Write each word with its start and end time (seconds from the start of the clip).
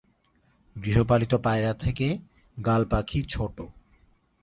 গৃহপালিত 0.75 1.33
পায়রা 1.35 1.71
থেকে 1.73 2.07
গাল 2.57 2.81
পাখি 2.85 3.19
ছোট। 3.29 3.57